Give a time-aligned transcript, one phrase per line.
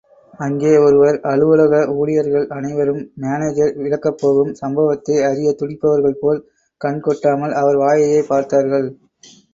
[0.39, 1.17] அங்கே ஒருவர்...
[1.23, 6.41] அலுவலக ஊழியர்கள் அனைவரும், மானேஜர் விளக்கப்போகும் சம்பவத்தை அறியத் துடிப்பவர்கள்போல்,
[6.81, 8.89] கண்கொட்டாமல், அவர் வாயையே பார்த்தார்கள்.